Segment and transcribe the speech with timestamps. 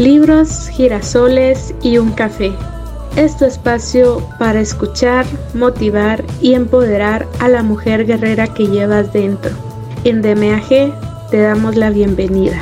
[0.00, 2.52] libros, girasoles y un café.
[3.16, 9.50] Es tu espacio para escuchar, motivar y empoderar a la mujer guerrera que llevas dentro.
[10.04, 12.56] En DMAG te damos la bienvenida.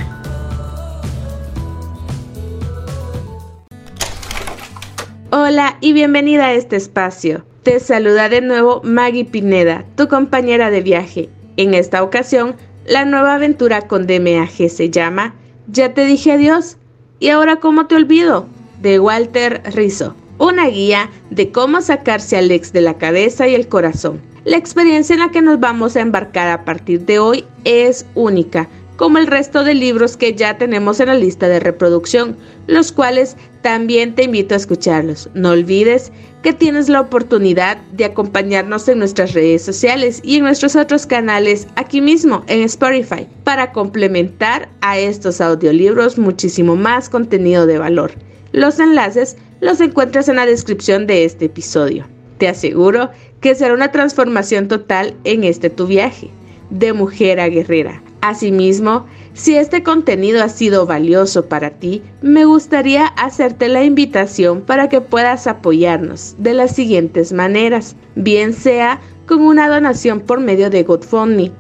[5.31, 7.45] Hola y bienvenida a este espacio.
[7.63, 11.29] Te saluda de nuevo Maggie Pineda, tu compañera de viaje.
[11.57, 15.35] En esta ocasión, la nueva aventura con DMAG se llama
[15.69, 16.78] Ya te dije adiós
[17.21, 18.47] y ahora cómo te olvido,
[18.81, 20.15] de Walter Rizzo.
[20.39, 24.21] Una guía de cómo sacarse al ex de la cabeza y el corazón.
[24.45, 28.69] La experiencia en la que nos vamos a embarcar a partir de hoy es única,
[28.99, 33.37] como el resto de libros que ya tenemos en la lista de reproducción, los cuales
[33.63, 35.31] también te invito a escucharlos.
[35.35, 36.11] No olvides
[36.43, 41.69] que tienes la oportunidad de acompañarnos en nuestras redes sociales y en nuestros otros canales
[41.77, 48.11] aquí mismo en Spotify para complementar a estos audiolibros muchísimo más contenido de valor.
[48.51, 52.09] Los enlaces los encuentras en la descripción de este episodio.
[52.39, 56.31] Te aseguro que será una transformación total en este tu viaje
[56.71, 58.03] de mujer a guerrera.
[58.21, 64.89] Asimismo, si este contenido ha sido valioso para ti, me gustaría hacerte la invitación para
[64.89, 70.83] que puedas apoyarnos de las siguientes maneras, bien sea con una donación por medio de
[70.83, 71.53] GoFundMe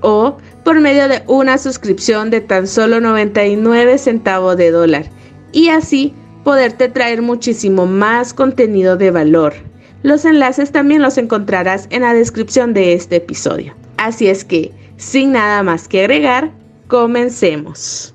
[0.00, 5.06] o por medio de una suscripción de tan solo 99 centavos de dólar
[5.52, 9.54] y así poderte traer muchísimo más contenido de valor.
[10.02, 13.74] Los enlaces también los encontrarás en la descripción de este episodio.
[13.98, 16.52] Así es que, sin nada más que agregar,
[16.86, 18.14] comencemos.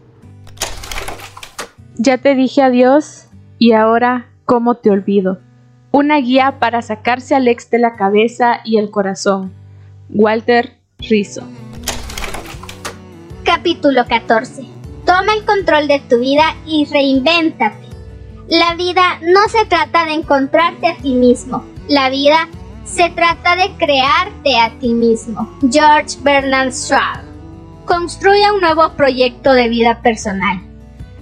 [1.98, 5.40] Ya te dije adiós y ahora, ¿cómo te olvido?
[5.92, 9.52] Una guía para sacarse al ex de la cabeza y el corazón.
[10.10, 11.42] Walter Rizzo.
[13.44, 14.64] Capítulo 14.
[15.06, 17.88] Toma el control de tu vida y reinvéntate.
[18.48, 21.66] La vida no se trata de encontrarte a ti mismo.
[21.88, 22.48] La vida
[22.86, 25.50] se trata de crearte a ti mismo.
[25.72, 27.24] George Bernard Shaw.
[27.86, 30.62] Construye un nuevo proyecto de vida personal.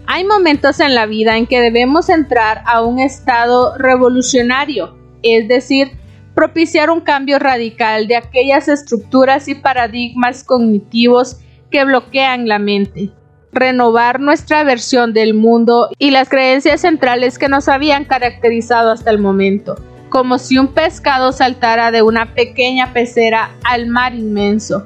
[0.05, 5.91] Hay momentos en la vida en que debemos entrar a un estado revolucionario, es decir,
[6.35, 11.37] propiciar un cambio radical de aquellas estructuras y paradigmas cognitivos
[11.71, 13.11] que bloquean la mente,
[13.53, 19.19] renovar nuestra versión del mundo y las creencias centrales que nos habían caracterizado hasta el
[19.19, 19.77] momento
[20.13, 24.85] como si un pescado saltara de una pequeña pecera al mar inmenso.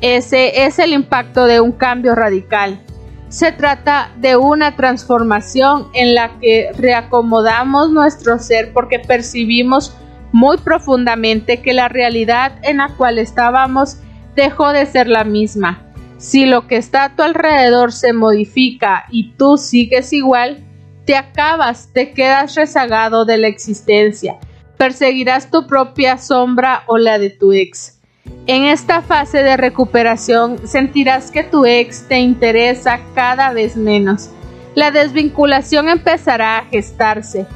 [0.00, 2.80] Ese es el impacto de un cambio radical.
[3.28, 9.96] Se trata de una transformación en la que reacomodamos nuestro ser porque percibimos
[10.30, 13.96] muy profundamente que la realidad en la cual estábamos
[14.36, 15.82] dejó de ser la misma.
[16.18, 20.64] Si lo que está a tu alrededor se modifica y tú sigues igual,
[21.04, 24.38] te acabas, te quedas rezagado de la existencia
[24.78, 27.98] perseguirás tu propia sombra o la de tu ex.
[28.46, 34.30] En esta fase de recuperación sentirás que tu ex te interesa cada vez menos.
[34.74, 37.46] La desvinculación empezará a gestarse.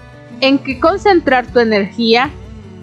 [0.41, 2.31] ¿En qué concentrar tu energía?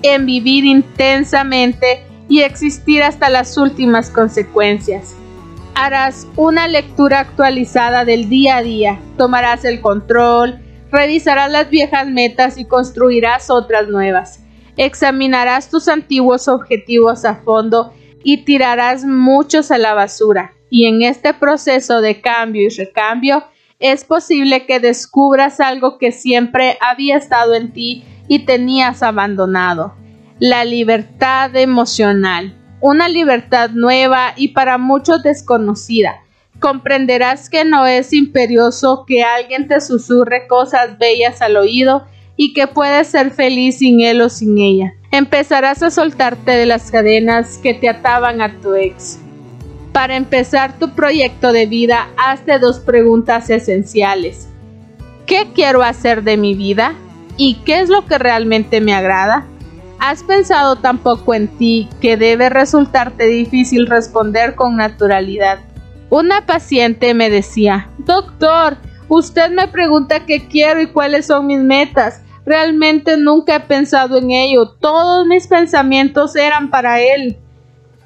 [0.01, 5.15] En vivir intensamente y existir hasta las últimas consecuencias.
[5.75, 10.59] Harás una lectura actualizada del día a día, tomarás el control,
[10.91, 14.43] revisarás las viejas metas y construirás otras nuevas.
[14.77, 20.53] Examinarás tus antiguos objetivos a fondo y tirarás muchos a la basura.
[20.69, 23.43] Y en este proceso de cambio y recambio
[23.79, 29.95] es posible que descubras algo que siempre había estado en ti y tenías abandonado.
[30.39, 32.55] La libertad emocional.
[32.81, 36.21] Una libertad nueva y para muchos desconocida
[36.59, 42.05] comprenderás que no es imperioso que alguien te susurre cosas bellas al oído
[42.35, 44.93] y que puedes ser feliz sin él o sin ella.
[45.11, 49.19] Empezarás a soltarte de las cadenas que te ataban a tu ex.
[49.91, 54.47] Para empezar tu proyecto de vida, hazte dos preguntas esenciales.
[55.25, 56.93] ¿Qué quiero hacer de mi vida?
[57.37, 59.45] ¿Y qué es lo que realmente me agrada?
[59.99, 65.59] ¿Has pensado tan poco en ti que debe resultarte difícil responder con naturalidad?
[66.09, 68.77] Una paciente me decía, Doctor,
[69.09, 72.23] usted me pregunta qué quiero y cuáles son mis metas.
[72.45, 74.71] Realmente nunca he pensado en ello.
[74.79, 77.37] Todos mis pensamientos eran para él.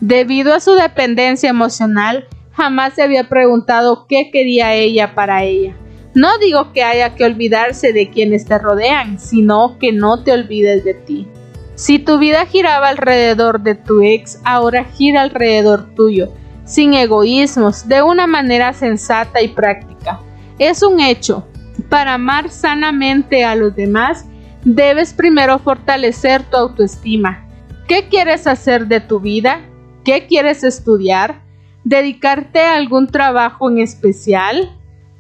[0.02, 5.78] Debido a su dependencia emocional, jamás se había preguntado qué quería ella para ella.
[6.14, 10.84] No digo que haya que olvidarse de quienes te rodean, sino que no te olvides
[10.84, 11.28] de ti.
[11.76, 16.34] Si tu vida giraba alrededor de tu ex, ahora gira alrededor tuyo
[16.65, 20.19] sin egoísmos, de una manera sensata y práctica.
[20.60, 21.48] Es un hecho
[21.89, 24.25] Para amar sanamente a los demás,
[24.63, 27.48] debes primero fortalecer tu autoestima.
[27.88, 29.62] ¿Qué quieres hacer de tu vida?
[30.06, 31.42] ¿Qué quieres estudiar?
[31.83, 34.71] ¿Dedicarte a algún trabajo en especial?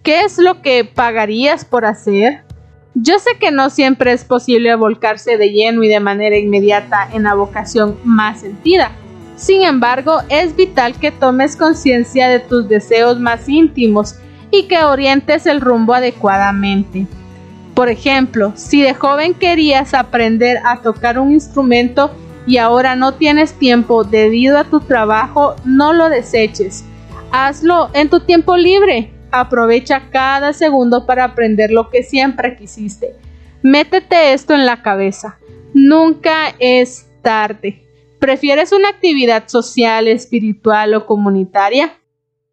[0.03, 2.43] ¿Qué es lo que pagarías por hacer?
[2.95, 7.23] Yo sé que no siempre es posible volcarse de lleno y de manera inmediata en
[7.23, 8.91] la vocación más sentida.
[9.35, 14.15] Sin embargo, es vital que tomes conciencia de tus deseos más íntimos
[14.51, 17.07] y que orientes el rumbo adecuadamente.
[17.73, 22.11] Por ejemplo, si de joven querías aprender a tocar un instrumento
[22.45, 26.85] y ahora no tienes tiempo debido a tu trabajo, no lo deseches.
[27.31, 29.11] Hazlo en tu tiempo libre.
[29.31, 33.15] Aprovecha cada segundo para aprender lo que siempre quisiste.
[33.63, 35.39] Métete esto en la cabeza.
[35.73, 37.82] Nunca es tarde.
[38.23, 41.99] ¿Prefieres una actividad social, espiritual o comunitaria?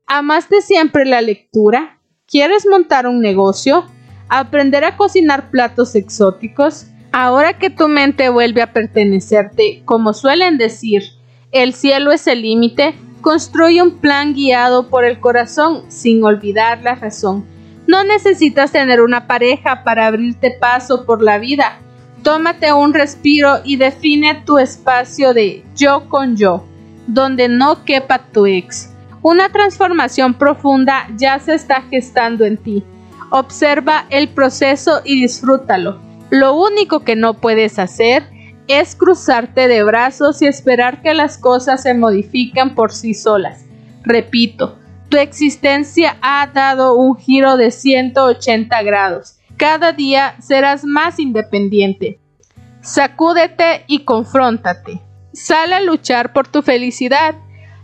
[0.04, 2.00] ¿Amaste siempre la lectura?
[2.26, 3.86] ¿Quieres montar un negocio?
[4.28, 6.86] ¿Aprender a cocinar platos exóticos?
[7.12, 11.04] Ahora que tu mente vuelve a pertenecerte, como suelen decir,
[11.52, 16.96] el cielo es el límite, construye un plan guiado por el corazón sin olvidar la
[16.96, 17.46] razón.
[17.86, 21.78] No necesitas tener una pareja para abrirte paso por la vida.
[22.22, 26.64] Tómate un respiro y define tu espacio de yo con yo,
[27.06, 28.90] donde no quepa tu ex.
[29.22, 32.84] Una transformación profunda ya se está gestando en ti.
[33.30, 35.98] Observa el proceso y disfrútalo.
[36.30, 38.24] Lo único que no puedes hacer
[38.68, 43.64] es cruzarte de brazos y esperar que las cosas se modifiquen por sí solas.
[44.02, 44.78] Repito,
[45.08, 49.39] tu existencia ha dado un giro de 180 grados.
[49.60, 52.18] Cada día serás más independiente.
[52.80, 55.02] Sacúdete y confróntate.
[55.34, 57.34] Sal a luchar por tu felicidad.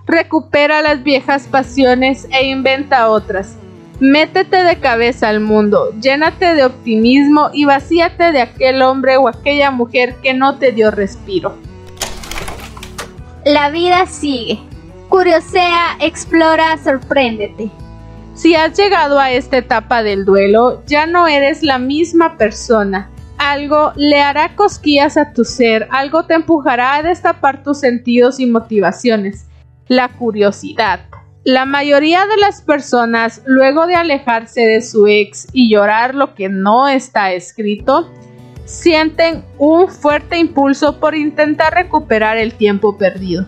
[0.07, 3.59] Recupera las viejas pasiones e inventa otras.
[4.01, 9.71] Métete de cabeza al mundo, llénate de optimismo y vacíate de aquel hombre o aquella
[9.71, 11.59] mujer que no te dio respiro.
[13.45, 14.61] La vida sigue.
[15.11, 17.71] Curiosea, explora, sorpréndete.
[18.37, 23.11] Si has llegado a esta etapa del duelo, ya no eres la misma persona.
[23.39, 28.45] Algo le hará cosquillas a tu ser, algo te empujará a destapar tus sentidos y
[28.45, 29.47] motivaciones.
[29.89, 31.01] La curiosidad.
[31.45, 36.51] La mayoría de las personas, luego de alejarse de su ex y llorar lo que
[36.51, 38.13] no está escrito,
[38.67, 43.47] sienten un fuerte impulso por intentar recuperar el tiempo perdido.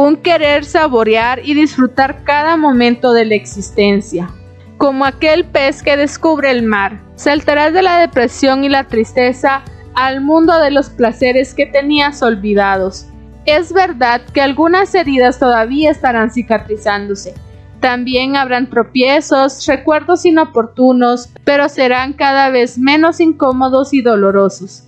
[0.00, 4.30] Un querer saborear y disfrutar cada momento de la existencia.
[4.76, 9.64] Como aquel pez que descubre el mar, saltarás de la depresión y la tristeza
[9.96, 13.06] al mundo de los placeres que tenías olvidados
[13.44, 17.34] es verdad que algunas heridas todavía estarán cicatrizándose.
[17.80, 24.84] También habrán tropiezos, recuerdos inoportunos, pero serán cada vez menos incómodos y dolorosos.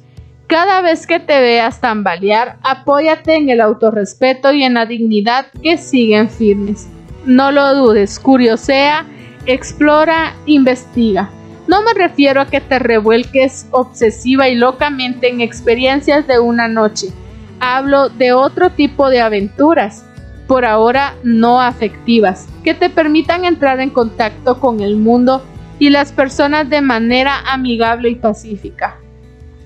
[0.51, 5.79] Cada vez que te veas tambalear, apóyate en el autorrespeto y en la dignidad que
[5.79, 6.89] siguen firmes.
[7.25, 9.07] No lo dudes, curiosea,
[9.47, 11.31] explora, investiga.
[11.69, 17.13] No me refiero a que te revuelques obsesiva y locamente en experiencias de una noche
[17.61, 20.05] hablo de otro tipo de aventuras,
[20.49, 25.45] por ahora no afectivas, que te permitan entrar en contacto con el mundo
[25.79, 28.97] y las personas de manera amigable y pacífica.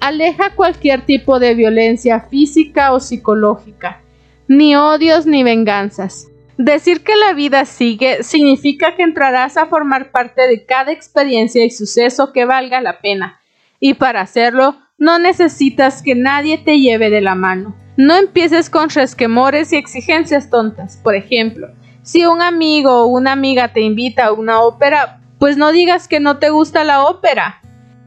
[0.05, 4.03] Aleja cualquier tipo de violencia física o psicológica,
[4.47, 6.29] ni odios ni venganzas.
[6.59, 11.71] Decir que la vida sigue significa que entrarás a formar parte de cada experiencia y
[11.71, 13.41] suceso que valga la pena,
[13.81, 17.75] y para hacerlo no necesitas que nadie te lleve de la mano.
[17.97, 20.99] No empieces con resquemores y exigencias tontas.
[20.99, 21.69] Por ejemplo,
[22.03, 26.21] si un amigo o una amiga te invita a una ópera, pues no digas que
[26.21, 27.63] no te gusta la ópera.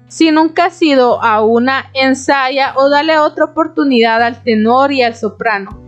[0.08, 5.16] Si nunca has ido a una, ensaya o dale otra oportunidad al tenor y al
[5.16, 5.82] soprano.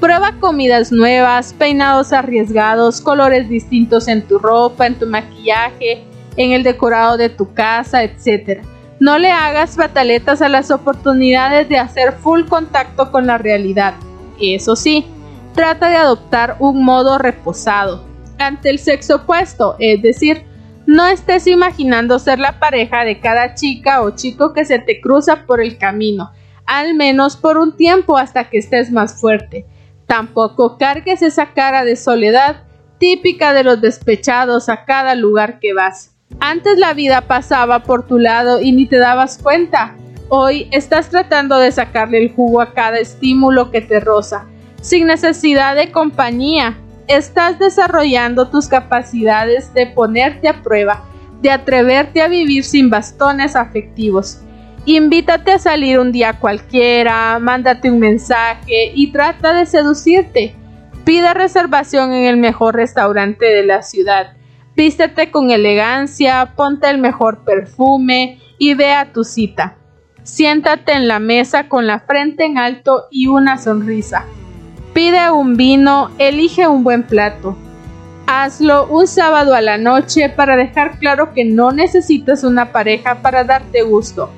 [0.00, 6.04] Prueba comidas nuevas, peinados arriesgados, colores distintos en tu ropa, en tu maquillaje,
[6.36, 8.62] en el decorado de tu casa, etc.
[8.98, 13.94] No le hagas fataletas a las oportunidades de hacer full contacto con la realidad.
[14.40, 15.06] Eso sí,
[15.54, 18.04] trata de adoptar un modo reposado
[18.38, 20.44] ante el sexo opuesto, es decir,
[20.86, 25.44] no estés imaginando ser la pareja de cada chica o chico que se te cruza
[25.44, 26.30] por el camino,
[26.64, 29.66] al menos por un tiempo hasta que estés más fuerte.
[30.06, 32.62] Tampoco cargues esa cara de soledad
[32.98, 36.14] típica de los despechados a cada lugar que vas.
[36.40, 39.96] Antes la vida pasaba por tu lado y ni te dabas cuenta.
[40.28, 44.46] Hoy estás tratando de sacarle el jugo a cada estímulo que te roza,
[44.80, 46.78] sin necesidad de compañía.
[47.08, 51.04] Estás desarrollando tus capacidades de ponerte a prueba,
[51.40, 54.40] de atreverte a vivir sin bastones afectivos.
[54.86, 60.56] Invítate a salir un día cualquiera, mándate un mensaje y trata de seducirte.
[61.04, 64.36] Pide reservación en el mejor restaurante de la ciudad.
[64.74, 69.76] Vístete con elegancia, ponte el mejor perfume y ve a tu cita.
[70.24, 74.24] Siéntate en la mesa con la frente en alto y una sonrisa.
[74.96, 77.54] Pide un vino, elige un buen plato.
[78.26, 83.44] Hazlo un sábado a la noche para dejar claro que no necesitas una pareja para
[83.44, 84.30] darte gusto.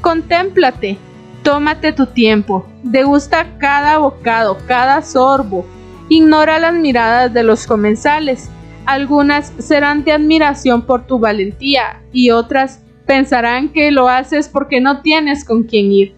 [0.00, 0.96] Contémplate,
[1.42, 5.66] tómate tu tiempo, degusta cada bocado, cada sorbo.
[6.08, 8.48] Ignora las miradas de los comensales.
[8.86, 15.02] Algunas serán de admiración por tu valentía y otras pensarán que lo haces porque no
[15.02, 16.14] tienes con quién ir.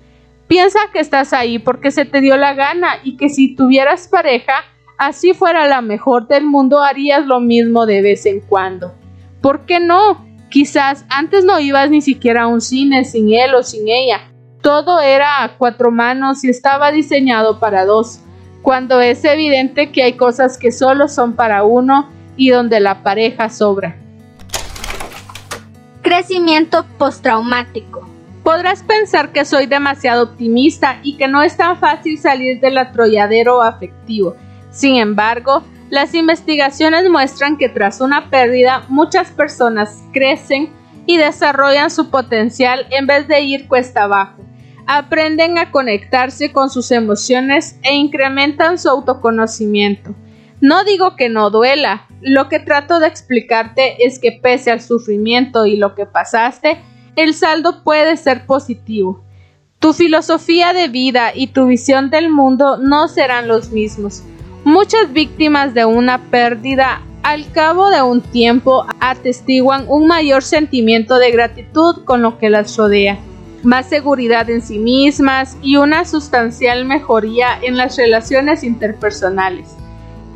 [0.49, 4.65] Piensa que estás ahí porque se te dio la gana y que si tuvieras pareja,
[4.97, 8.95] así fuera la mejor del mundo, harías lo mismo de vez en cuando.
[9.43, 10.27] ¿Por qué no?
[10.49, 14.33] Quizás antes no ibas ni siquiera a un cine sin él o sin ella.
[14.63, 18.21] Todo era a cuatro manos y estaba diseñado para dos,
[18.63, 23.51] cuando es evidente que hay cosas que solo son para uno y donde la pareja
[23.51, 23.97] sobra.
[26.01, 28.08] Crecimiento postraumático.
[28.49, 33.61] Podrás pensar que soy demasiado optimista y que no es tan fácil salir del atrolladero
[33.61, 34.37] afectivo.
[34.71, 40.71] Sin embargo, las investigaciones muestran que tras una pérdida muchas personas crecen
[41.05, 44.43] y desarrollan su potencial en vez de ir cuesta abajo.
[44.87, 50.15] Aprenden a conectarse con sus emociones e incrementan su autoconocimiento.
[50.63, 55.67] No digo que no duela, lo que trato de explicarte es que pese al sufrimiento
[55.67, 56.79] y lo que pasaste,
[57.19, 59.25] el saldo puede ser positivo.
[59.81, 64.23] Tu filosofía de vida y tu visión del mundo no serán los mismos.
[64.63, 71.33] Muchas víctimas de una pérdida al cabo de un tiempo atestiguan un mayor sentimiento de
[71.33, 73.19] gratitud con lo que las rodea,
[73.65, 79.75] más seguridad en sí mismas y una sustancial mejoría en las relaciones interpersonales.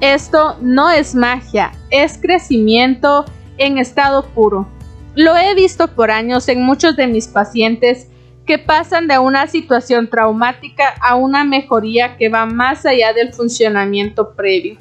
[0.01, 3.25] Esto no es magia, es crecimiento
[3.57, 4.67] en estado puro.
[5.15, 8.09] Lo he visto por años en muchos de mis pacientes
[8.47, 14.33] que pasan de una situación traumática a una mejoría que va más allá del funcionamiento
[14.35, 14.77] previo.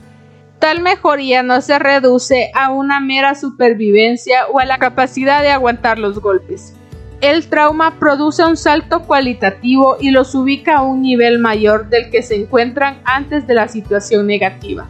[0.59, 5.99] Tal mejoría no se reduce a una mera supervivencia o a la capacidad de aguantar
[5.99, 6.75] los golpes.
[7.19, 12.23] El trauma produce un salto cualitativo y los ubica a un nivel mayor del que
[12.23, 14.87] se encuentran antes de la situación negativa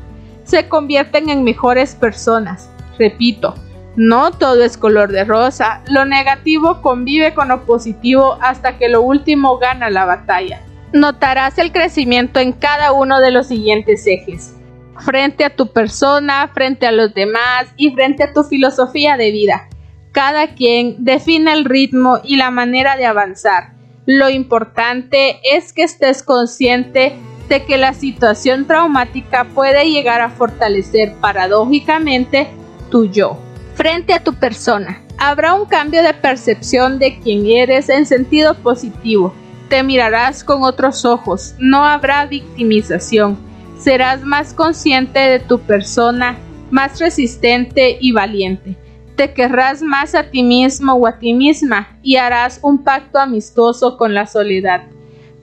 [0.51, 2.69] se convierten en mejores personas.
[3.00, 3.55] Repito,
[3.95, 9.01] no todo es color de rosa, lo negativo convive con lo positivo hasta que lo
[9.01, 10.62] último gana la batalla.
[10.93, 14.55] Notarás el crecimiento en cada uno de los siguientes ejes.
[15.00, 19.67] Frente a tu persona, frente a los demás y frente a tu filosofía de vida.
[20.12, 23.74] Cada quien define el ritmo y la manera de avanzar.
[24.05, 27.15] Lo importante es que estés consciente
[27.60, 32.48] que la situación traumática puede llegar a fortalecer paradójicamente
[32.89, 33.50] tu yo
[33.82, 35.02] frente a tu persona.
[35.18, 39.34] Habrá un cambio de percepción de quién eres en sentido positivo.
[39.70, 43.40] Te mirarás con otros ojos, no habrá victimización.
[43.80, 46.38] Serás más consciente de tu persona,
[46.70, 48.78] más resistente y valiente.
[49.16, 53.98] Te querrás más a ti mismo o a ti misma y harás un pacto amistoso
[53.98, 54.84] con la soledad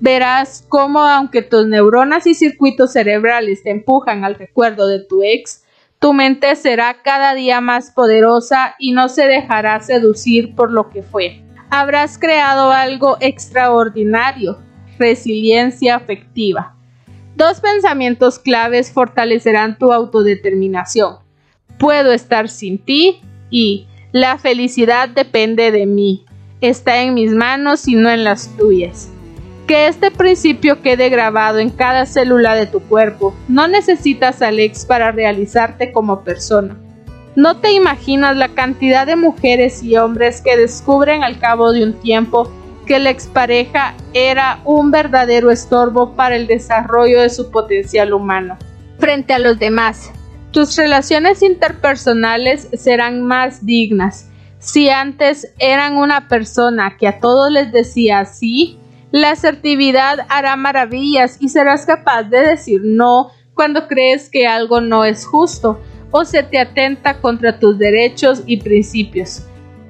[0.00, 5.64] verás cómo aunque tus neuronas y circuitos cerebrales te empujan al recuerdo de tu ex,
[5.98, 11.02] tu mente será cada día más poderosa y no se dejará seducir por lo que
[11.02, 11.42] fue.
[11.70, 14.58] Habrás creado algo extraordinario,
[14.98, 16.76] resiliencia afectiva.
[17.36, 21.18] Dos pensamientos claves fortalecerán tu autodeterminación.
[21.78, 26.24] Puedo estar sin ti y la felicidad depende de mí.
[26.60, 29.10] Está en mis manos y no en las tuyas.
[29.68, 33.34] Que este principio quede grabado en cada célula de tu cuerpo.
[33.48, 36.78] No necesitas al ex para realizarte como persona.
[37.36, 41.92] No te imaginas la cantidad de mujeres y hombres que descubren al cabo de un
[42.00, 42.50] tiempo
[42.86, 48.56] que la expareja era un verdadero estorbo para el desarrollo de su potencial humano.
[48.98, 50.10] Frente a los demás,
[50.50, 54.30] tus relaciones interpersonales serán más dignas.
[54.60, 58.77] Si antes eran una persona que a todos les decía sí,
[59.10, 65.04] la asertividad hará maravillas y serás capaz de decir no cuando crees que algo no
[65.04, 69.46] es justo o se te atenta contra tus derechos y principios.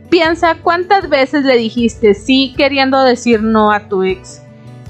[0.09, 4.43] Piensa cuántas veces le dijiste sí queriendo decir no a tu ex.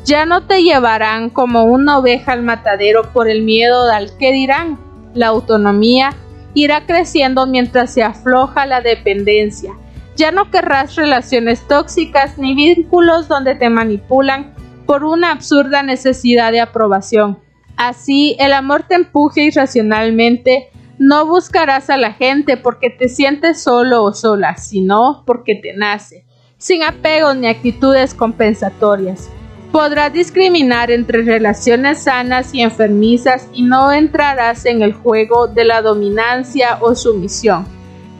[0.04, 4.78] Ya no te llevarán como una oveja al matadero por el miedo al que dirán.
[5.14, 6.14] La autonomía
[6.54, 9.72] irá creciendo mientras se afloja la dependencia
[10.18, 14.52] Ya no querrás relaciones tóxicas ni vínculos donde te manipulan
[14.84, 17.38] por una absurda necesidad de aprobación.
[17.76, 20.70] Así, el amor te empuje irracionalmente.
[20.98, 26.24] No buscarás a la gente porque te sientes solo o sola, sino porque te nace,
[26.56, 29.30] sin apegos ni actitudes compensatorias.
[29.70, 35.80] Podrás discriminar entre relaciones sanas y enfermizas y no entrarás en el juego de la
[35.80, 37.68] dominancia o sumisión.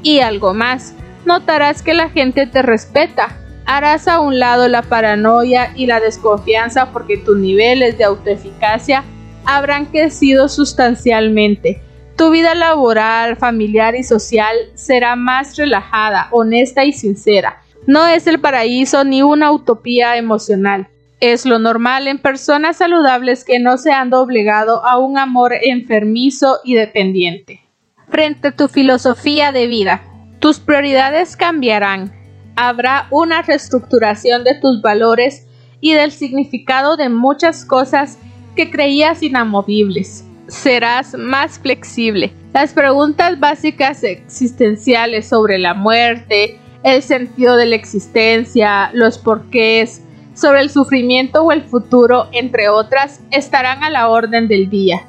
[0.04, 0.94] Y algo más,
[1.28, 3.36] notarás que la gente te respeta.
[3.66, 9.04] Harás a un lado la paranoia y la desconfianza porque tus niveles de autoeficacia
[9.44, 11.80] habrán crecido sustancialmente.
[12.16, 17.62] Tu vida laboral, familiar y social será más relajada, honesta y sincera.
[17.86, 20.88] No es el paraíso ni una utopía emocional
[21.20, 26.58] es lo normal en personas saludables que no se han doblegado a un amor enfermizo
[26.64, 27.60] y dependiente.
[28.08, 30.02] Frente a tu filosofía de vida,
[30.38, 32.12] tus prioridades cambiarán.
[32.56, 35.46] Habrá una reestructuración de tus valores
[35.80, 38.18] y del significado de muchas cosas
[38.56, 40.24] que creías inamovibles.
[40.48, 42.32] Serás más flexible.
[42.52, 50.02] Las preguntas básicas existenciales sobre la muerte, el sentido de la existencia, los porqués,
[50.34, 55.06] sobre el sufrimiento o el futuro, entre otras, estarán a la orden del día.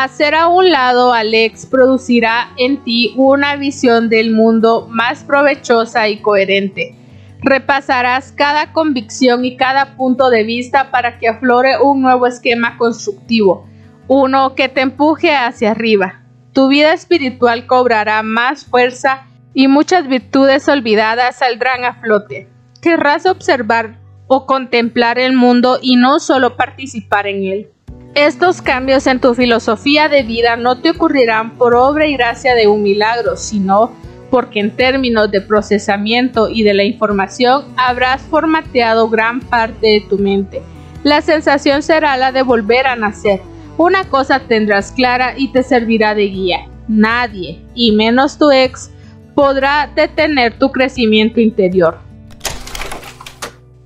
[0.00, 6.22] Hacer a un lado Alex producirá en ti una visión del mundo más provechosa y
[6.22, 6.94] coherente.
[7.40, 13.66] Repasarás cada convicción y cada punto de vista para que aflore un nuevo esquema constructivo,
[14.06, 16.22] uno que te empuje hacia arriba.
[16.52, 22.48] Tu vida espiritual cobrará más fuerza y muchas virtudes olvidadas saldrán a flote.
[22.80, 27.72] Querrás observar o contemplar el mundo y no solo participar en él.
[28.18, 32.66] Estos cambios en tu filosofía de vida no te ocurrirán por obra y gracia de
[32.66, 33.92] un milagro, sino
[34.28, 40.18] porque en términos de procesamiento y de la información habrás formateado gran parte de tu
[40.18, 40.60] mente.
[41.04, 43.40] La sensación será la de volver a nacer.
[43.76, 46.66] Una cosa tendrás clara y te servirá de guía.
[46.88, 48.90] Nadie, y menos tu ex,
[49.36, 52.00] podrá detener tu crecimiento interior.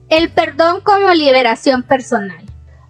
[0.09, 2.42] El perdón como liberación personal.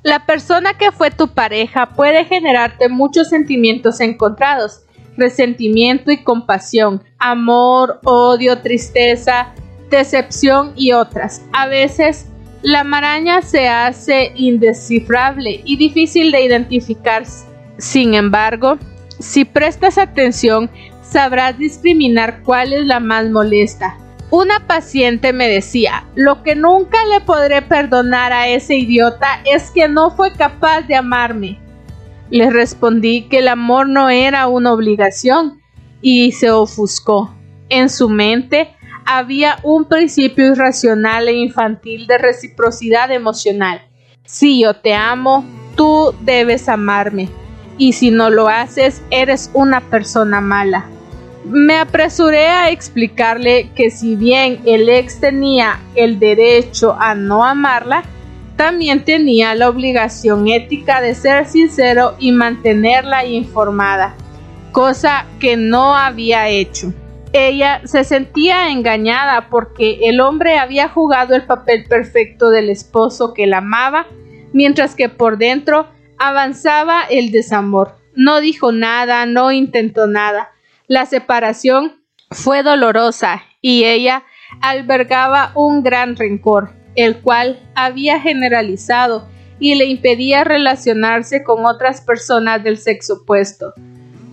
[0.03, 4.83] La persona que fue tu pareja puede generarte muchos sentimientos encontrados,
[5.17, 9.55] resentimiento y compasión, amor, odio, tristeza,
[9.91, 11.43] decepción y otras.
[11.53, 12.27] A veces
[12.63, 17.25] la maraña se hace indescifrable y difícil de identificar.
[17.79, 18.79] Sin embargo,
[19.21, 20.69] si prestas atención,
[21.03, 23.97] sabrás discriminar cuál es la más molesta,
[24.33, 29.89] una paciente me decía, lo que nunca le podré perdonar a ese idiota es que
[29.89, 31.61] no fue capaz de amarme.
[32.31, 35.61] Le respondí que el amor no era una obligación
[36.01, 37.35] y se ofuscó.
[37.69, 43.83] En su mente había un principio irracional e infantil de reciprocidad emocional.
[44.25, 45.45] Si yo te amo,
[45.77, 47.29] tú debes amarme.
[47.77, 50.87] Y si no lo haces, eres una persona mala.
[51.45, 58.05] Me apresuré a explicarle que si bien el ex tenía el derecho a no amarla,
[58.57, 64.15] también tenía la obligación ética de ser sincero y mantenerla informada,
[64.71, 66.95] cosa que no había hecho.
[67.33, 73.49] Ella se sentía engañada porque el hombre había jugado el papel perfecto del esposo que
[73.49, 74.07] la amaba,
[74.53, 77.97] mientras que por dentro avanzaba el desamor.
[78.15, 80.52] No dijo nada, no intentó nada
[80.93, 84.25] la separación fue dolorosa y ella
[84.61, 89.27] albergaba un gran rencor, el cual había generalizado
[89.59, 93.73] y le impedía relacionarse con otras personas del sexo opuesto.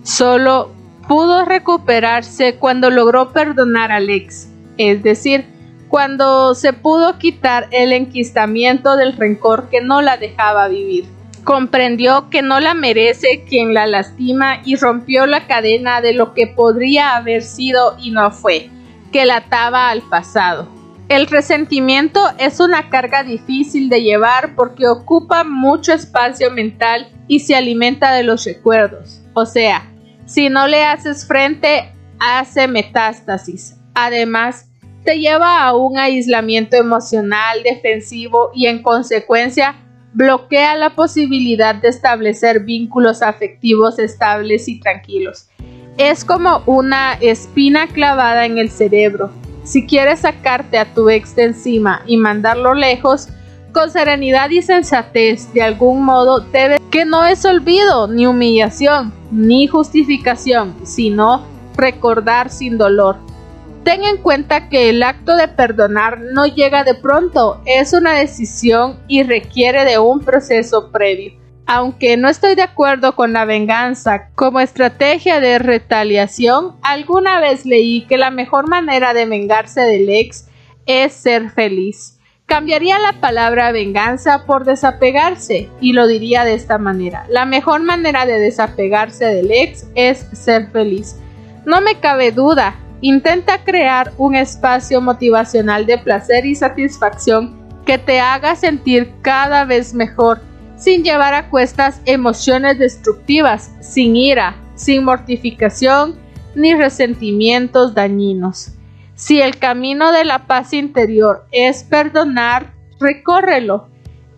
[0.02, 0.70] Solo
[1.08, 5.46] pudo recuperarse cuando logró perdonar a Alex, es decir,
[5.88, 11.06] cuando se pudo quitar el enquistamiento del rencor que no la dejaba vivir
[11.40, 16.46] comprendió que no la merece quien la lastima y rompió la cadena de lo que
[16.46, 18.70] podría haber sido y no fue,
[19.12, 20.68] que la ataba al pasado.
[21.08, 27.56] El resentimiento es una carga difícil de llevar porque ocupa mucho espacio mental y se
[27.56, 29.20] alimenta de los recuerdos.
[29.34, 29.90] O sea,
[30.24, 33.76] si no le haces frente, hace metástasis.
[33.94, 34.70] Además,
[35.04, 39.74] te lleva a un aislamiento emocional defensivo y en consecuencia
[40.12, 45.48] bloquea la posibilidad de establecer vínculos afectivos estables y tranquilos.
[45.96, 49.30] Es como una espina clavada en el cerebro.
[49.64, 53.28] Si quieres sacarte a tu ex de encima y mandarlo lejos,
[53.72, 59.68] con serenidad y sensatez, de algún modo debe que no es olvido, ni humillación, ni
[59.68, 61.44] justificación, sino
[61.76, 63.16] recordar sin dolor.
[63.84, 69.00] Ten en cuenta que el acto de perdonar no llega de pronto, es una decisión
[69.08, 71.40] y requiere de un proceso previo.
[71.66, 78.06] Aunque no estoy de acuerdo con la venganza como estrategia de retaliación, alguna vez leí
[78.06, 80.48] que la mejor manera de vengarse del ex
[80.84, 82.18] es ser feliz.
[82.44, 87.24] Cambiaría la palabra venganza por desapegarse y lo diría de esta manera.
[87.30, 91.16] La mejor manera de desapegarse del ex es ser feliz.
[91.64, 98.20] No me cabe duda, intenta crear un espacio motivacional de placer y satisfacción que te
[98.20, 100.40] haga sentir cada vez mejor,
[100.76, 106.16] sin llevar a cuestas emociones destructivas, sin ira, sin mortificación
[106.54, 108.72] ni resentimientos dañinos.
[109.14, 113.88] Si el camino de la paz interior es perdonar, recórrelo.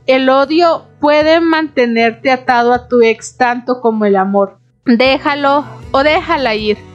[0.06, 4.58] El odio puede mantenerte atado a tu ex tanto como el amor.
[4.84, 6.91] Déjalo o déjala ir.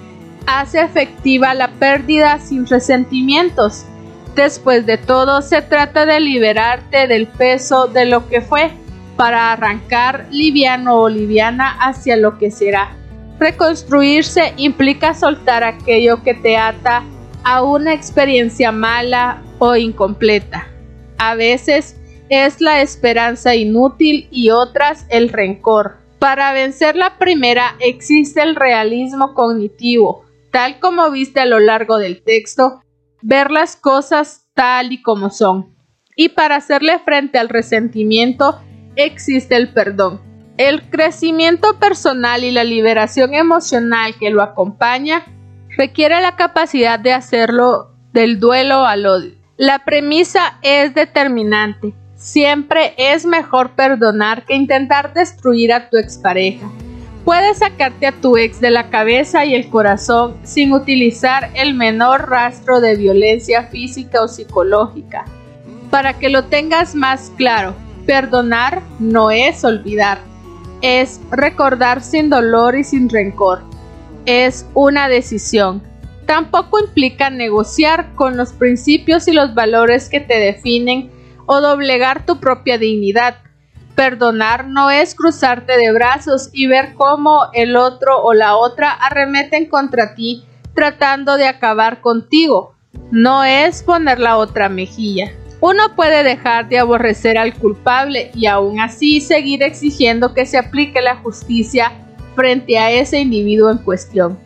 [0.48, 3.86] Hace efectiva la pérdida sin resentimientos.
[4.34, 8.72] Después de todo, se trata de liberarte del peso de lo que fue
[9.18, 12.96] para arrancar liviano o liviana hacia lo que será.
[13.40, 17.04] Reconstruirse implica soltar aquello que te ata
[17.44, 20.70] a una experiencia mala o incompleta.
[21.18, 21.98] A veces
[22.30, 25.98] es la esperanza inútil y otras el rencor.
[26.20, 32.24] Para vencer la primera existe el realismo cognitivo, tal como viste a lo largo del
[32.24, 32.82] texto,
[33.22, 35.76] ver las cosas tal y como son.
[36.16, 38.60] Y para hacerle frente al resentimiento
[38.96, 40.22] existe el perdón.
[40.58, 45.24] El crecimiento personal y la liberación emocional que lo acompaña
[45.78, 49.36] requiere la capacidad de hacerlo del duelo al odio.
[49.58, 51.94] La premisa es determinante.
[52.16, 56.68] Siempre es mejor perdonar que intentar destruir a tu expareja.
[57.28, 62.30] Puedes sacarte a tu ex de la cabeza y el corazón sin utilizar el menor
[62.30, 65.26] rastro de violencia física o psicológica.
[65.92, 70.20] Para que lo tengas más claro, perdonar no es olvidar,
[70.82, 73.60] es recordar sin dolor y sin rencor
[74.26, 75.84] es una decisión.
[76.28, 81.12] Tampoco implica negociar con los principios y los valores que te definen
[81.46, 83.36] o doblegar tu propia dignidad.
[83.98, 89.66] Perdonar no es cruzarte de brazos y ver cómo el otro o la otra arremeten
[89.66, 92.76] contra ti tratando de acabar contigo.
[93.10, 95.32] No es poner la otra mejilla.
[95.62, 101.02] Uno puede dejar de aborrecer al culpable y aún así seguir exigiendo que se aplique
[101.02, 101.92] la justicia
[102.36, 104.38] frente a ese individuo en cuestión.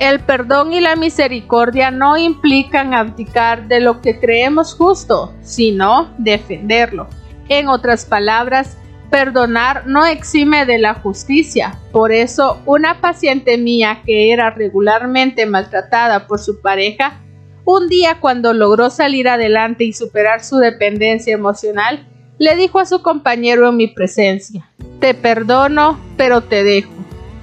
[0.00, 7.06] El perdón y la misericordia no implican abdicar de lo que creemos justo, sino defenderlo.
[7.48, 8.76] En otras palabras,
[9.10, 11.78] perdonar no exime de la justicia.
[11.92, 17.20] Por eso, una paciente mía que era regularmente maltratada por su pareja,
[17.64, 22.06] un día cuando logró salir adelante y superar su dependencia emocional,
[22.38, 26.90] le dijo a su compañero en mi presencia, te perdono, pero te dejo.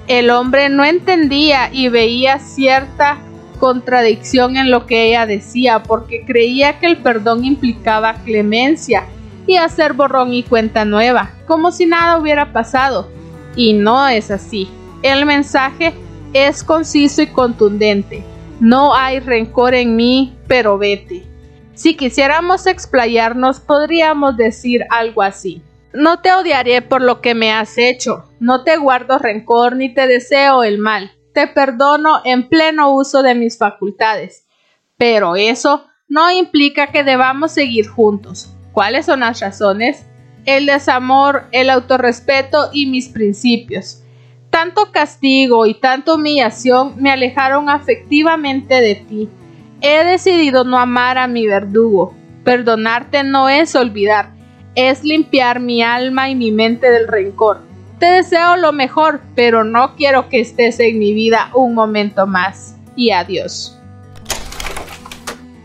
[0.08, 3.18] El hombre no entendía y veía cierta
[3.60, 9.04] contradicción en lo que ella decía porque creía que el perdón implicaba clemencia
[9.48, 13.08] y hacer borrón y cuenta nueva, como si nada hubiera pasado.
[13.56, 14.68] Y no es así.
[15.02, 15.94] El mensaje
[16.34, 18.22] es conciso y contundente.
[18.60, 21.24] No hay rencor en mí, pero vete.
[21.72, 25.62] Si quisiéramos explayarnos, podríamos decir algo así.
[25.94, 30.06] No te odiaré por lo que me has hecho, no te guardo rencor ni te
[30.06, 34.44] deseo el mal, te perdono en pleno uso de mis facultades.
[34.98, 38.52] Pero eso no implica que debamos seguir juntos.
[38.78, 40.06] ¿Cuáles son las razones?
[40.44, 44.04] El desamor, el autorrespeto y mis principios.
[44.50, 49.28] Tanto castigo y tanta humillación me alejaron afectivamente de ti.
[49.80, 52.14] He decidido no amar a mi verdugo.
[52.44, 54.30] Perdonarte no es olvidar,
[54.76, 57.62] es limpiar mi alma y mi mente del rencor.
[57.98, 62.76] Te deseo lo mejor, pero no quiero que estés en mi vida un momento más.
[62.94, 63.76] Y adiós.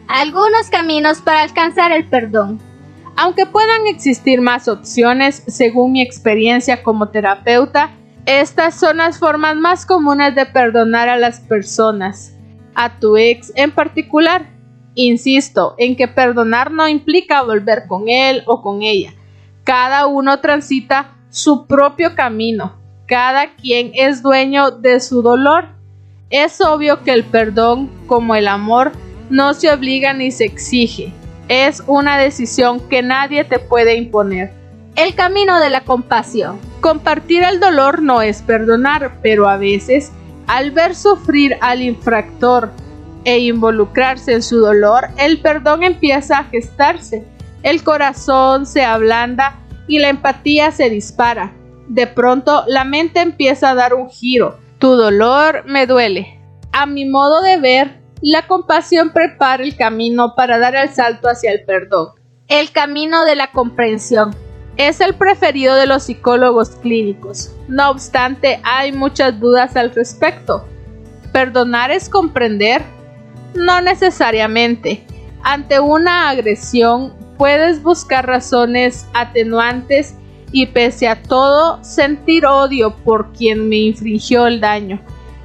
[0.08, 2.73] Algunos caminos para alcanzar el perdón.
[3.16, 7.92] Aunque puedan existir más opciones, según mi experiencia como terapeuta,
[8.26, 12.36] estas son las formas más comunes de perdonar a las personas,
[12.74, 14.50] a tu ex en particular.
[14.96, 19.14] Insisto en que perdonar no implica volver con él o con ella.
[19.64, 22.76] Cada uno transita su propio camino.
[23.08, 25.66] Cada quien es dueño de su dolor.
[26.30, 28.92] Es obvio que el perdón, como el amor,
[29.30, 31.14] no se obliga ni se exige.
[31.48, 34.52] Es una decisión que nadie te puede imponer.
[34.96, 36.60] El camino de la compasión.
[36.80, 40.12] Compartir el dolor no es perdonar, pero a veces,
[40.48, 42.70] al ver sufrir al infractor
[43.26, 47.24] e involucrarse en su dolor, el perdón empieza a gestarse,
[47.64, 51.54] el corazón se ablanda y la empatía se dispara.
[51.88, 54.60] De pronto la mente empieza a dar un giro.
[54.80, 56.40] Tu dolor me duele.
[56.72, 61.52] A mi modo de ver, la compasión prepara el camino para dar el salto hacia
[61.52, 62.12] el perdón.
[62.48, 64.34] El camino de la comprensión.
[64.78, 67.54] Es el preferido de los psicólogos clínicos.
[67.68, 70.66] No obstante, hay muchas dudas al respecto.
[71.34, 72.82] ¿Perdonar es comprender?
[73.56, 75.06] No necesariamente.
[75.44, 80.16] Ante una agresión puedes buscar razones atenuantes
[80.54, 85.02] y pese a todo sentir odio por quien me infringió el daño.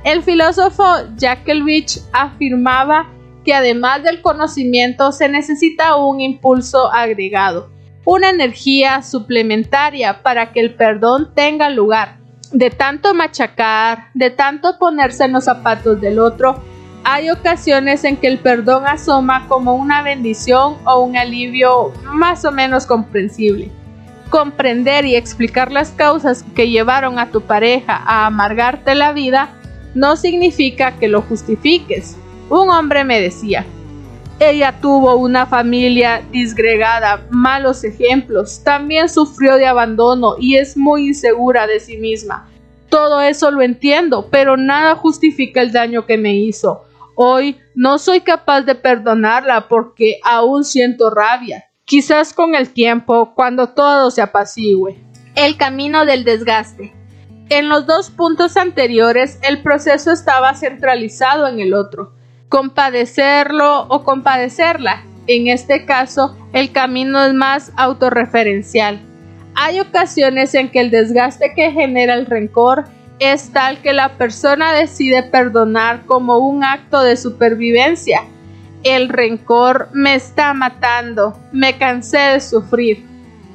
[0.09, 0.85] El filósofo
[1.19, 3.11] Jackelwich afirmaba
[3.45, 7.69] que además del conocimiento se necesita un impulso agregado,
[8.07, 12.17] una energía suplementaria para que el perdón tenga lugar.
[12.53, 16.65] De tanto machacar, de tanto ponerse en los zapatos del otro,
[17.05, 22.51] hay ocasiones en que el perdón asoma como una bendición o un alivio más o
[22.51, 23.71] menos comprensible.
[24.31, 29.58] Comprender y explicar las causas que llevaron a tu pareja a amargarte la vida
[29.99, 32.17] no significa que lo justifiques.
[32.49, 33.67] Un hombre me decía,
[34.39, 41.67] ella tuvo una familia disgregada, malos ejemplos, también sufrió de abandono y es muy insegura
[41.67, 42.49] de sí misma.
[42.89, 46.85] Todo eso lo entiendo, pero nada justifica el daño que me hizo.
[47.17, 51.65] Hoy no soy capaz de perdonarla porque aún siento rabia.
[51.85, 54.97] Quizás con el tiempo, cuando todo se apacigüe.
[55.35, 56.98] El camino del desgaste.
[57.51, 62.13] En los dos puntos anteriores, el proceso estaba centralizado en el otro.
[62.51, 65.03] Compadecerlo o compadecerla.
[65.27, 69.01] En este caso, el camino es más autorreferencial.
[69.55, 72.85] Hay ocasiones en que el desgaste que genera el rencor
[73.19, 78.25] es tal que la persona decide perdonar como un acto de supervivencia.
[78.85, 83.07] El rencor me está matando, me cansé de sufrir.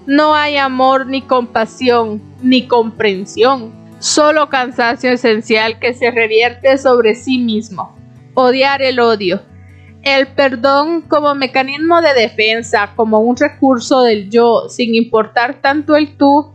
[0.08, 7.37] No hay amor ni compasión, ni comprensión, solo cansancio esencial que se revierte sobre sí
[7.37, 7.97] mismo.
[8.33, 9.41] Odiar el odio.
[10.01, 16.17] El perdón como mecanismo de defensa, como un recurso del yo, sin importar tanto el
[16.17, 16.53] tú,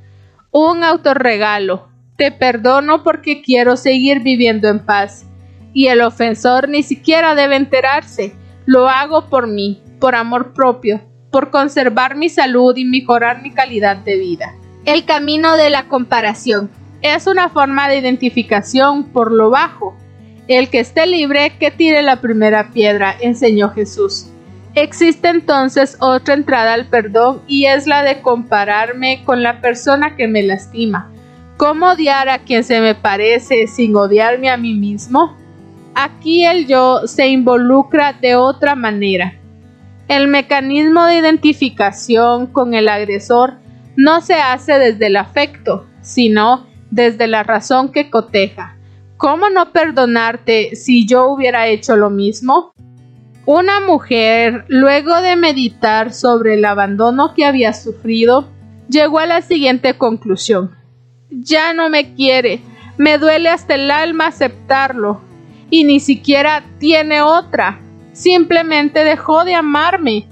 [0.50, 5.24] un autorregalo, te perdono porque quiero seguir viviendo en paz.
[5.72, 8.34] Y el ofensor ni siquiera debe enterarse.
[8.66, 11.00] Lo hago por mí, por amor propio,
[11.32, 14.54] por conservar mi salud y mejorar mi calidad de vida.
[14.84, 16.70] El camino de la comparación
[17.02, 19.96] es una forma de identificación por lo bajo.
[20.46, 24.26] El que esté libre, que tire la primera piedra, enseñó Jesús.
[24.74, 30.28] Existe entonces otra entrada al perdón y es la de compararme con la persona que
[30.28, 31.10] me lastima
[31.58, 35.36] ¿Cómo odiar a quien se me parece sin odiarme a mí mismo?
[35.92, 39.34] Aquí el yo se involucra de otra manera.
[40.06, 43.54] El mecanismo de identificación con el agresor
[43.96, 48.76] no se hace desde el afecto, sino desde la razón que coteja.
[49.16, 52.72] ¿Cómo no perdonarte si yo hubiera hecho lo mismo?
[53.46, 58.48] Una mujer, luego de meditar sobre el abandono que había sufrido,
[58.88, 60.78] llegó a la siguiente conclusión
[61.30, 62.60] ya no me quiere.
[62.96, 65.20] Me duele hasta el alma aceptarlo.
[65.70, 67.80] Y ni siquiera tiene otra.
[68.12, 70.26] Simplemente dejó de amarme.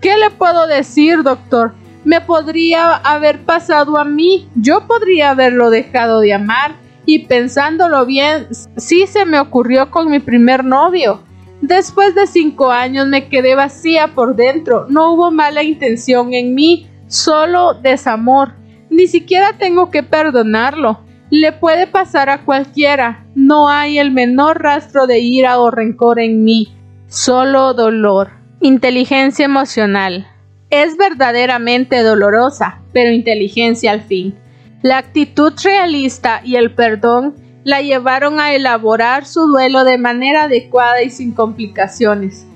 [0.00, 1.74] ¿Qué le puedo decir, doctor?
[2.04, 4.48] Me podría haber pasado a mí.
[4.54, 6.76] Yo podría haberlo dejado de amar.
[7.04, 11.22] Y pensándolo bien, sí se me ocurrió con mi primer novio.
[11.60, 14.86] Después de cinco años me quedé vacía por dentro.
[14.88, 18.54] No hubo mala intención en mí, solo desamor.
[18.90, 21.00] Ni siquiera tengo que perdonarlo.
[21.30, 23.26] Le puede pasar a cualquiera.
[23.34, 26.74] No hay el menor rastro de ira o rencor en mí.
[27.06, 28.32] Solo dolor.
[28.60, 30.26] Inteligencia emocional.
[30.72, 34.34] Es verdaderamente dolorosa, pero inteligencia al fin.
[34.80, 41.02] La actitud realista y el perdón la llevaron a elaborar su duelo de manera adecuada
[41.02, 42.46] y sin complicaciones.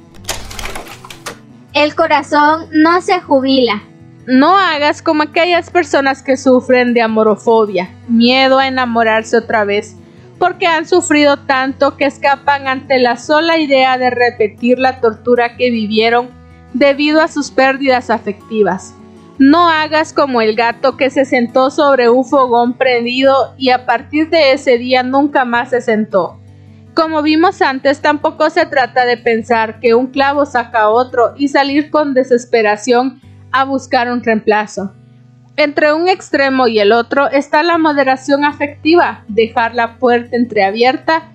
[1.74, 3.82] El corazón no se jubila,
[4.26, 9.94] no hagas como aquellas personas que sufren de amorofobia, miedo a enamorarse otra vez,
[10.38, 15.70] porque han sufrido tanto que escapan ante la sola idea de repetir la tortura que
[15.70, 16.35] vivieron
[16.78, 18.94] debido a sus pérdidas afectivas.
[19.38, 24.30] No hagas como el gato que se sentó sobre un fogón prendido y a partir
[24.30, 26.40] de ese día nunca más se sentó.
[26.94, 31.90] Como vimos antes, tampoco se trata de pensar que un clavo saca otro y salir
[31.90, 33.20] con desesperación
[33.52, 34.94] a buscar un reemplazo.
[35.56, 41.32] Entre un extremo y el otro está la moderación afectiva, dejar la puerta entreabierta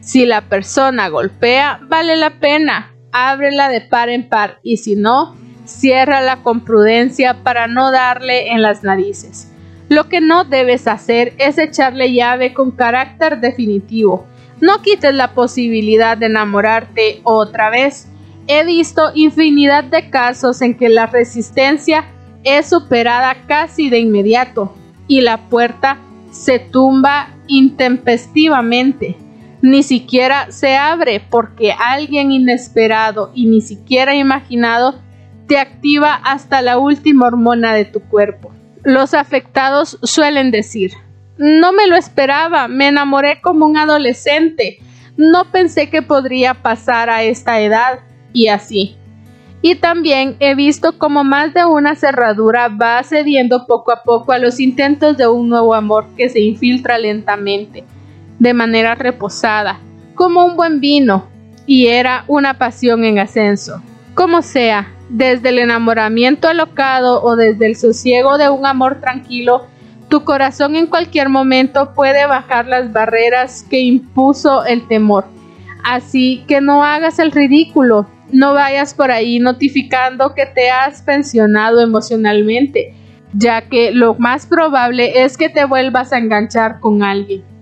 [0.00, 5.34] Si la persona golpea, vale la pena, ábrela de par en par y si no,
[5.66, 9.50] ciérrala con prudencia para no darle en las narices.
[9.88, 14.26] Lo que no debes hacer es echarle llave con carácter definitivo.
[14.60, 18.08] No quites la posibilidad de enamorarte otra vez.
[18.46, 22.06] He visto infinidad de casos en que la resistencia
[22.42, 24.74] es superada casi de inmediato
[25.06, 25.98] y la puerta
[26.30, 29.16] se tumba intempestivamente.
[29.64, 35.00] Ni siquiera se abre porque alguien inesperado y ni siquiera imaginado
[35.48, 38.52] te activa hasta la última hormona de tu cuerpo.
[38.82, 40.92] Los afectados suelen decir,
[41.38, 44.80] no me lo esperaba, me enamoré como un adolescente,
[45.16, 48.00] no pensé que podría pasar a esta edad
[48.34, 48.98] y así.
[49.62, 54.38] Y también he visto como más de una cerradura va cediendo poco a poco a
[54.38, 57.84] los intentos de un nuevo amor que se infiltra lentamente,
[58.44, 59.80] de manera reposada,
[60.14, 61.28] como un buen vino,
[61.64, 63.82] y era una pasión en ascenso.
[64.12, 69.66] Como sea, desde el enamoramiento alocado o desde el sosiego de un amor tranquilo,
[70.10, 75.24] tu corazón en cualquier momento puede bajar las barreras que impuso el temor.
[75.82, 81.80] Así que no hagas el ridículo, no vayas por ahí notificando que te has pensionado
[81.80, 82.94] emocionalmente,
[83.32, 87.53] ya que lo más probable es que te vuelvas a enganchar con alguien.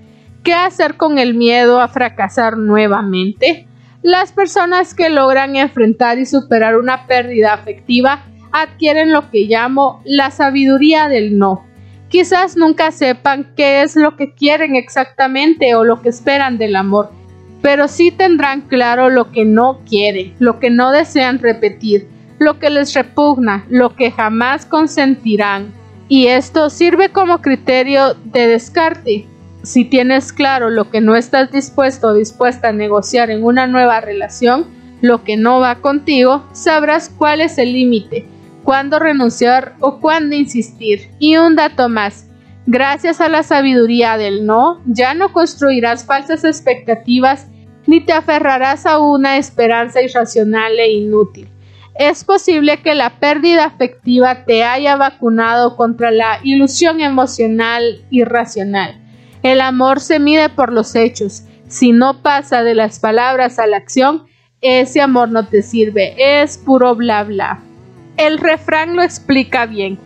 [0.43, 3.69] ¿Qué hacer con el miedo a fracasar nuevamente?
[4.03, 10.33] Las personas que logran enfrentar y superar una pérdida afectiva adquieren lo que llamo la
[10.33, 11.65] sabiduría del no.
[12.09, 17.13] Quizás nunca sepan qué es lo que quieren exactamente o lo que esperan del amor,
[17.63, 22.09] pero sí tendrán claro lo que no quieren, lo que no desean repetir,
[22.41, 25.73] lo que les repugna, lo que jamás consentirán.
[26.09, 29.29] Y esto sirve como criterio de descarte
[29.63, 34.01] si tienes claro lo que no estás dispuesto o dispuesta a negociar en una nueva
[34.01, 34.67] relación,
[35.01, 38.27] lo que no va contigo, sabrás cuál es el límite,
[38.65, 41.11] cuándo renunciar o cuándo insistir.
[41.19, 42.29] Y un dato más,
[42.67, 47.47] gracias a la sabiduría del no, ya no construirás falsas expectativas
[47.87, 51.49] ni te aferrarás a una esperanza irracional e inútil.
[51.95, 59.02] Es posible que la pérdida afectiva te haya vacunado contra la ilusión emocional irracional
[59.43, 61.45] el amor se mide por los hechos.
[61.69, 64.25] Si no pasa de las palabras a la acción,
[64.61, 67.61] ese amor no te sirve, es puro bla bla.
[68.17, 69.99] El refrán lo explica bien.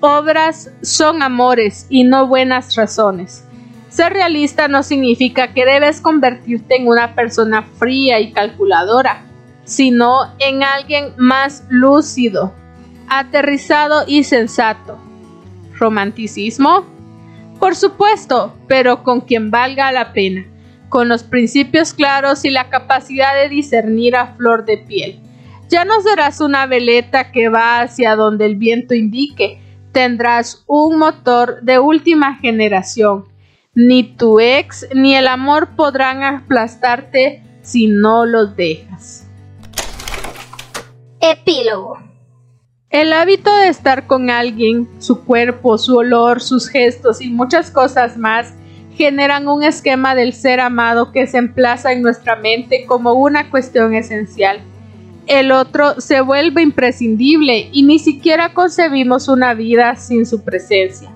[0.00, 3.44] Obras son amores y no buenas razones.
[3.88, 9.22] Ser realista no significa que debes convertirte en una persona fría y calculadora,
[9.64, 12.54] sino en alguien más lúcido,
[13.08, 14.98] aterrizado y sensato.
[15.78, 16.93] ¿Romanticismo?
[17.64, 20.44] Por supuesto, pero con quien valga la pena,
[20.90, 25.18] con los principios claros y la capacidad de discernir a flor de piel.
[25.70, 31.62] Ya no serás una veleta que va hacia donde el viento indique, tendrás un motor
[31.62, 33.30] de última generación.
[33.74, 39.26] Ni tu ex ni el amor podrán aplastarte si no los dejas.
[41.18, 42.13] Epílogo
[42.94, 48.16] el hábito de estar con alguien, su cuerpo, su olor, sus gestos y muchas cosas
[48.16, 48.54] más
[48.94, 53.94] generan un esquema del ser amado que se emplaza en nuestra mente como una cuestión
[53.94, 54.60] esencial.
[55.26, 61.10] El otro se vuelve imprescindible y ni siquiera concebimos una vida sin su presencia.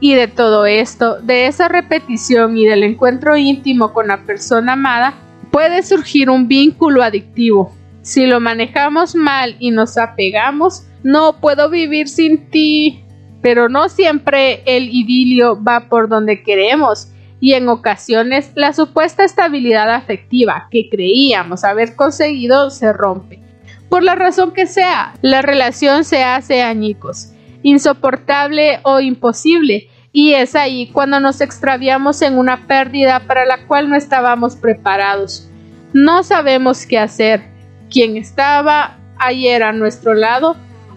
[0.00, 5.14] Y de todo esto, de esa repetición y del encuentro íntimo con la persona amada,
[5.50, 7.74] puede surgir un vínculo adictivo.
[8.02, 13.04] Si lo manejamos mal y nos apegamos, no puedo vivir sin ti.
[13.40, 17.08] Pero no siempre el idilio va por donde queremos
[17.42, 23.40] y en ocasiones la supuesta estabilidad afectiva que creíamos haber conseguido se rompe.
[23.88, 27.32] Por la razón que sea, la relación se hace añicos,
[27.64, 33.90] insoportable o imposible, y es ahí cuando nos extraviamos en una pérdida para la cual
[33.90, 35.50] no estábamos preparados.
[35.92, 37.42] No sabemos qué hacer.
[37.90, 40.56] Quien estaba ayer a nuestro lado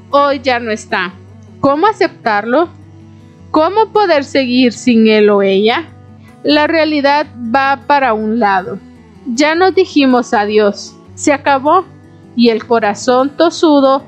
[0.10, 1.14] hoy ya no está.
[1.60, 2.70] ¿Cómo aceptarlo?
[3.52, 5.86] ¿Cómo poder seguir sin él o ella?
[6.44, 8.80] La realidad va para un lado.
[9.26, 10.96] Ya nos dijimos adiós.
[11.16, 11.86] Se acabó.
[12.36, 14.04] Y el corazón tosudo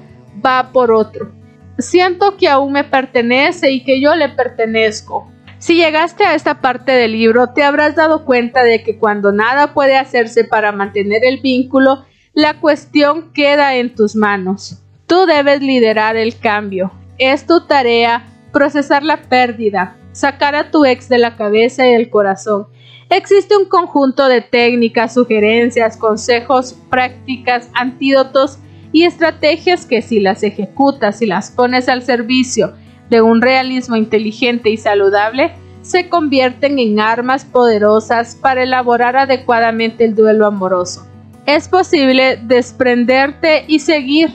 [0.45, 1.31] va por otro.
[1.77, 5.31] Siento que aún me pertenece y que yo le pertenezco.
[5.59, 9.73] Si llegaste a esta parte del libro, te habrás dado cuenta de que cuando nada
[9.73, 14.83] puede hacerse para mantener el vínculo, la cuestión queda en tus manos.
[15.07, 16.91] Tú debes liderar el cambio.
[17.17, 22.09] Es tu tarea procesar la pérdida, sacar a tu ex de la cabeza y del
[22.09, 22.67] corazón.
[23.09, 28.59] Existe un conjunto de técnicas, sugerencias, consejos, prácticas, antídotos
[28.91, 32.73] y estrategias que si las ejecutas y las pones al servicio
[33.09, 35.53] de un realismo inteligente y saludable,
[35.83, 41.07] se convierten en armas poderosas para elaborar adecuadamente el duelo amoroso.
[41.45, 44.31] Es posible desprenderte y seguir,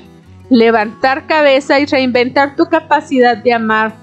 [0.53, 3.95] levantar cabeza y reinventar tu capacidad de amar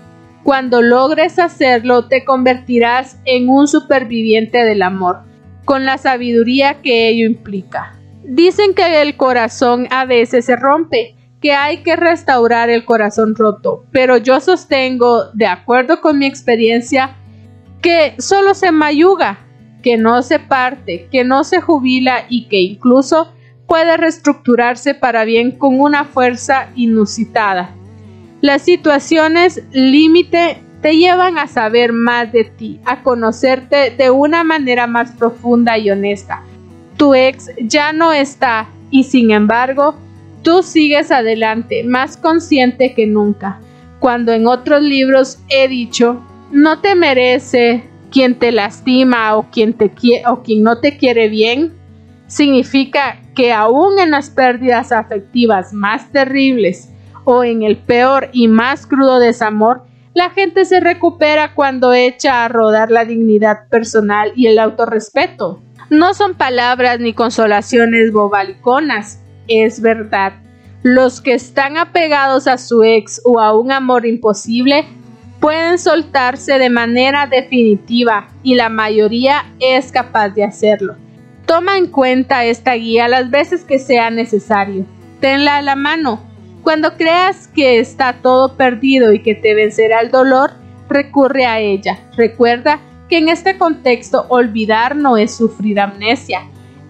[0.43, 5.19] cuando logres hacerlo, te convertirás en un superviviente del amor,
[5.65, 7.95] con la sabiduría que ello implica.
[8.23, 13.85] Dicen que el corazón a veces se rompe, que hay que restaurar el corazón roto,
[13.91, 17.15] pero yo sostengo, de acuerdo con mi experiencia,
[17.81, 19.39] que solo se mayuga,
[19.83, 23.31] que no se parte, que no se jubila y que incluso
[23.69, 27.69] puede reestructurarse para bien con una fuerza inusitada.
[28.41, 34.87] Las situaciones límite te llevan a saber más de ti, a conocerte de una manera
[34.87, 36.41] más profunda y honesta.
[36.97, 39.95] Tu ex ya no está y sin embargo,
[40.41, 43.59] tú sigues adelante, más consciente que nunca.
[43.99, 49.91] Cuando en otros libros he dicho, no te merece quien te lastima o quien, te
[50.27, 51.73] o quien no te quiere bien,
[52.27, 56.89] significa que aún en las pérdidas afectivas más terribles,
[57.23, 59.83] o en el peor y más crudo desamor,
[60.13, 65.61] la gente se recupera cuando echa a rodar la dignidad personal y el autorrespeto.
[65.89, 70.33] No son palabras ni consolaciones bobaliconas, es verdad.
[70.83, 74.85] Los que están apegados a su ex o a un amor imposible
[75.39, 80.97] pueden soltarse de manera definitiva y la mayoría es capaz de hacerlo.
[81.49, 84.85] Toma en cuenta esta guía las veces que sea necesario.
[85.19, 86.21] Tenla a la mano
[86.61, 90.51] cuando creas que está todo perdido y que te vencerá el dolor,
[90.89, 92.01] recurre a ella.
[92.15, 92.79] Recuerda
[93.09, 96.41] que en este contexto olvidar no es sufrir amnesia,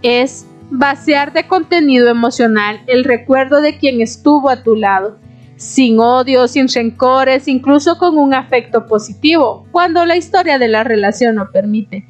[0.02, 5.20] es vaciar de contenido emocional el recuerdo de quien estuvo a tu lado,
[5.56, 11.38] sin odio, sin rencores, incluso con un afecto positivo, cuando la historia de la relación
[11.38, 12.10] lo permite,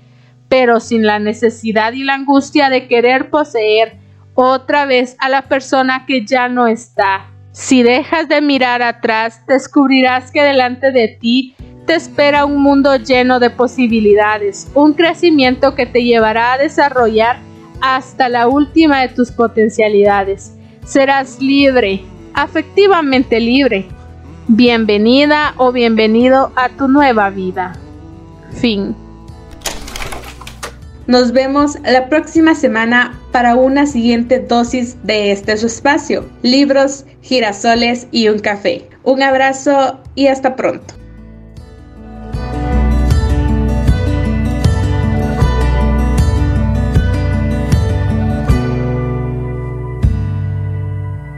[0.50, 3.98] pero sin la necesidad y la angustia de querer poseer
[4.34, 7.30] otra vez a la persona que ya no está
[7.60, 13.40] si dejas de mirar atrás, descubrirás que delante de ti te espera un mundo lleno
[13.40, 17.40] de posibilidades, un crecimiento que te llevará a desarrollar
[17.82, 20.56] hasta la última de tus potencialidades.
[20.86, 22.02] Serás libre,
[22.34, 23.88] afectivamente libre.
[24.48, 27.74] Bienvenida o bienvenido a tu nueva vida.
[28.54, 29.09] Fin.
[31.10, 36.30] Nos vemos la próxima semana para una siguiente dosis de este su espacio.
[36.44, 38.88] Libros, girasoles y un café.
[39.04, 40.94] Un abrazo y hasta pronto.